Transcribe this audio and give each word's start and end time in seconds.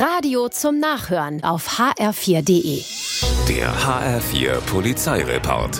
Radio 0.00 0.48
zum 0.48 0.80
Nachhören 0.80 1.44
auf 1.44 1.78
hr4.de. 1.78 2.82
Der 3.46 3.70
HR4 3.70 4.54
Polizeireport. 4.62 5.78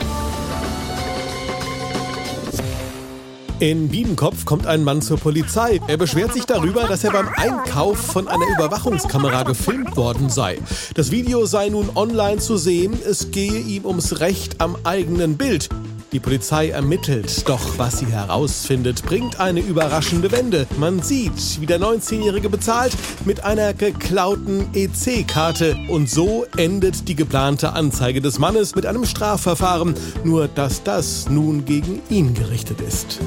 In 3.60 3.88
Biedenkopf 3.88 4.44
kommt 4.44 4.67
ein 4.67 4.84
Mann 4.84 5.00
zur 5.00 5.17
Polizei. 5.17 5.80
Er 5.88 5.96
beschwert 5.96 6.34
sich 6.34 6.44
darüber, 6.44 6.83
dass 6.83 7.02
er 7.02 7.12
beim 7.12 7.30
Einkauf 7.34 7.96
von 7.96 8.29
einer 8.29 8.46
Überwachungskamera 8.59 9.45
gefilmt 9.45 9.96
worden 9.96 10.29
sei. 10.29 10.59
Das 10.95 11.11
Video 11.11 11.46
sei 11.46 11.71
nun 11.71 11.89
online 11.95 12.41
zu 12.41 12.59
sehen. 12.59 13.00
Es 13.02 13.30
gehe 13.30 13.59
ihm 13.59 13.87
ums 13.87 14.21
Recht 14.21 14.61
am 14.61 14.77
eigenen 14.84 15.39
Bild. 15.39 15.71
Die 16.12 16.18
Polizei 16.18 16.70
ermittelt, 16.70 17.48
doch 17.48 17.79
was 17.79 18.00
sie 18.00 18.06
herausfindet, 18.06 19.04
bringt 19.04 19.38
eine 19.38 19.60
überraschende 19.60 20.32
Wende. 20.32 20.66
Man 20.77 21.02
sieht, 21.02 21.60
wie 21.60 21.66
der 21.66 21.79
19-Jährige 21.79 22.48
bezahlt 22.48 22.92
mit 23.24 23.45
einer 23.45 23.74
geklauten 23.74 24.74
EC-Karte. 24.74 25.77
Und 25.88 26.10
so 26.10 26.46
endet 26.56 27.06
die 27.06 27.14
geplante 27.14 27.74
Anzeige 27.74 28.20
des 28.20 28.41
Mannes 28.41 28.74
mit 28.74 28.86
einem 28.86 29.05
Strafverfahren. 29.05 29.95
Nur 30.24 30.48
dass 30.48 30.83
das 30.83 31.28
nun 31.28 31.64
gegen 31.64 32.02
ihn 32.11 32.34
gerichtet 32.34 32.80
ist. 32.80 33.20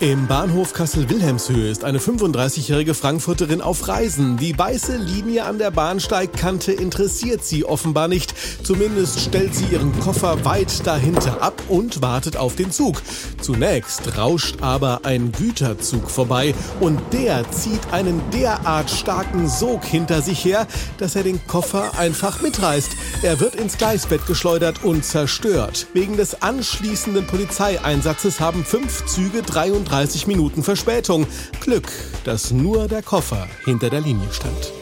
Im 0.00 0.26
Bahnhof 0.26 0.72
Kassel-Wilhelmshöhe 0.72 1.68
ist 1.68 1.84
eine 1.84 1.98
35-jährige 1.98 2.94
Frankfurterin 2.94 3.60
auf 3.60 3.86
Reisen. 3.86 4.38
Die 4.38 4.58
weiße 4.58 4.96
Linie 4.96 5.44
an 5.44 5.58
der 5.58 5.70
Bahnsteigkante 5.70 6.72
interessiert 6.72 7.44
sie 7.44 7.66
offenbar 7.66 8.08
nicht. 8.08 8.32
Zumindest 8.62 9.20
stellt 9.20 9.54
sie 9.54 9.66
ihren 9.66 9.92
Koffer 10.00 10.42
weit 10.46 10.86
dahinter 10.86 11.42
ab 11.42 11.62
und 11.68 12.00
wartet 12.00 12.38
auf 12.38 12.56
den 12.56 12.70
Zug. 12.70 13.02
Zunächst 13.42 14.16
rauscht 14.16 14.62
aber 14.62 15.00
ein 15.04 15.32
Güterzug 15.32 16.10
vorbei 16.10 16.54
und 16.80 16.98
der 17.12 17.50
zieht 17.50 17.92
einen 17.92 18.22
derart 18.30 18.90
starken 18.90 19.50
Sog 19.50 19.84
hinter 19.84 20.22
sich 20.22 20.42
her, 20.42 20.66
dass 20.96 21.14
er 21.14 21.24
den 21.24 21.46
Koffer 21.46 21.98
einfach 21.98 22.40
mitreißt. 22.40 22.92
Er 23.20 23.38
wird 23.38 23.54
ins 23.54 23.76
Gleisbett 23.76 24.26
geschleudert 24.26 24.82
und 24.82 25.04
zerstört. 25.04 25.88
Wegen 25.92 26.16
des 26.16 26.40
anschließenden 26.40 27.26
Polizeieinsatzes 27.26 28.40
haben 28.40 28.64
fünf 28.64 29.04
Züge 29.04 29.42
33 29.42 29.89
30 29.90 30.28
Minuten 30.28 30.62
Verspätung. 30.62 31.26
Glück, 31.60 31.90
dass 32.24 32.52
nur 32.52 32.86
der 32.86 33.02
Koffer 33.02 33.48
hinter 33.64 33.90
der 33.90 34.00
Linie 34.00 34.28
stand. 34.32 34.72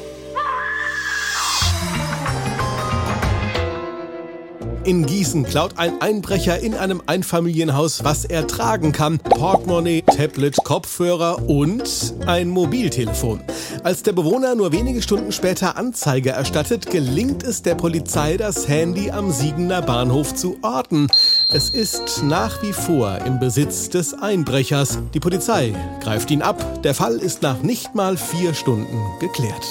In 4.88 5.04
Gießen 5.04 5.44
klaut 5.44 5.76
ein 5.76 6.00
Einbrecher 6.00 6.60
in 6.60 6.72
einem 6.72 7.02
Einfamilienhaus, 7.04 8.04
was 8.04 8.24
er 8.24 8.46
tragen 8.46 8.92
kann. 8.92 9.18
Portemonnaie, 9.18 10.00
Tablet, 10.00 10.56
Kopfhörer 10.64 11.46
und 11.46 12.14
ein 12.24 12.48
Mobiltelefon. 12.48 13.40
Als 13.84 14.02
der 14.02 14.12
Bewohner 14.12 14.54
nur 14.54 14.72
wenige 14.72 15.02
Stunden 15.02 15.30
später 15.32 15.76
Anzeige 15.76 16.30
erstattet, 16.30 16.90
gelingt 16.90 17.42
es 17.42 17.60
der 17.60 17.74
Polizei, 17.74 18.38
das 18.38 18.66
Handy 18.66 19.10
am 19.10 19.30
Siegener 19.30 19.82
Bahnhof 19.82 20.34
zu 20.34 20.56
orten. 20.62 21.08
Es 21.50 21.70
ist 21.70 22.22
nach 22.24 22.62
wie 22.62 22.74
vor 22.74 23.20
im 23.24 23.38
Besitz 23.38 23.88
des 23.88 24.12
Einbrechers. 24.12 24.98
Die 25.14 25.20
Polizei 25.20 25.74
greift 26.02 26.30
ihn 26.30 26.42
ab. 26.42 26.82
Der 26.82 26.94
Fall 26.94 27.16
ist 27.16 27.40
nach 27.40 27.62
nicht 27.62 27.94
mal 27.94 28.18
vier 28.18 28.52
Stunden 28.52 29.00
geklärt. 29.18 29.66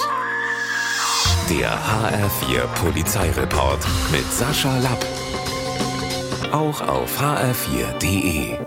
Der 1.51 1.69
HR4 1.69 2.65
Polizeireport 2.81 3.85
mit 4.11 4.25
Sascha 4.33 4.75
Lapp. 4.79 5.05
Auch 6.51 6.81
auf 6.81 7.21
hr4.de. 7.21 8.57